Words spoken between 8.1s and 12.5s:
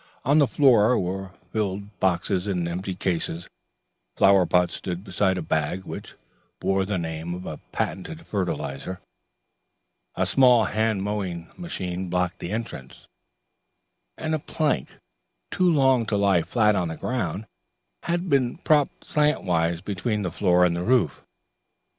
fertilizer; a small hand mowing machine blocked the